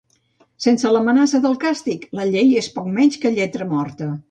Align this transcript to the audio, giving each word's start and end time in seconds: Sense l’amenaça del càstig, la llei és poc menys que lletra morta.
Sense 0.65 0.91
l’amenaça 0.95 1.41
del 1.43 1.59
càstig, 1.65 2.09
la 2.21 2.27
llei 2.33 2.57
és 2.65 2.73
poc 2.79 2.91
menys 2.99 3.23
que 3.27 3.35
lletra 3.39 3.71
morta. 3.79 4.13